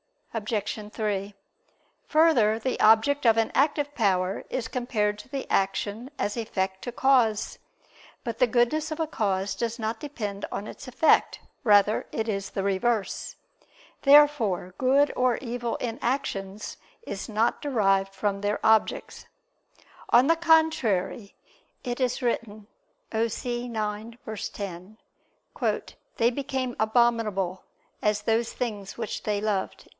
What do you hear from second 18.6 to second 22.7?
object. On the contrary, It is written